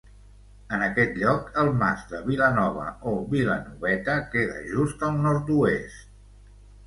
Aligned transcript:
En 0.75 0.83
aquest 0.85 1.17
lloc, 1.23 1.51
el 1.63 1.67
Mas 1.81 2.07
de 2.13 2.21
Vilanova, 2.29 2.87
o 3.11 3.13
Vilanoveta, 3.35 4.15
queda 4.37 4.57
just 4.73 5.05
al 5.09 5.21
nord-oest. 5.27 6.17